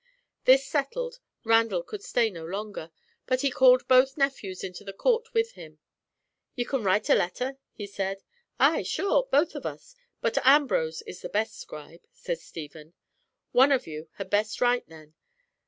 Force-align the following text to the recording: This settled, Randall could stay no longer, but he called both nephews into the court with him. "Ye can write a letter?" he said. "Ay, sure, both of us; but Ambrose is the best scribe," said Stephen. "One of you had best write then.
This 0.45 0.65
settled, 0.65 1.19
Randall 1.43 1.83
could 1.83 2.01
stay 2.01 2.31
no 2.31 2.43
longer, 2.43 2.89
but 3.27 3.41
he 3.41 3.51
called 3.51 3.87
both 3.87 4.17
nephews 4.17 4.63
into 4.63 4.83
the 4.83 4.93
court 4.93 5.31
with 5.35 5.51
him. 5.51 5.77
"Ye 6.55 6.65
can 6.65 6.83
write 6.83 7.07
a 7.11 7.13
letter?" 7.13 7.59
he 7.71 7.85
said. 7.85 8.23
"Ay, 8.59 8.81
sure, 8.81 9.27
both 9.31 9.53
of 9.53 9.63
us; 9.63 9.93
but 10.19 10.39
Ambrose 10.43 11.03
is 11.03 11.21
the 11.21 11.29
best 11.29 11.55
scribe," 11.59 12.01
said 12.11 12.39
Stephen. 12.39 12.95
"One 13.51 13.71
of 13.71 13.85
you 13.85 14.09
had 14.13 14.31
best 14.31 14.59
write 14.59 14.89
then. 14.89 15.13